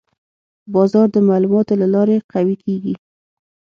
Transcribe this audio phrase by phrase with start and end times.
[0.73, 2.93] بازار د معلوماتو له لارې قوي کېږي.